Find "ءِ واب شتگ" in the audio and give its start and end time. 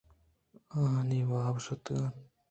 1.25-1.91